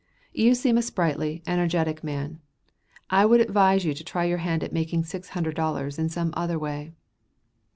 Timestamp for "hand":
4.39-4.63